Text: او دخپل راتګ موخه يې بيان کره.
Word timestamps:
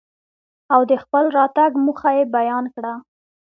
او 0.73 0.81
دخپل 0.93 1.25
راتګ 1.37 1.71
موخه 1.85 2.09
يې 2.17 2.23
بيان 2.35 2.65
کره. 2.73 2.93